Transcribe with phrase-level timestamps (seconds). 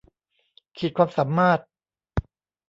[0.77, 1.59] ขีดความสามารถ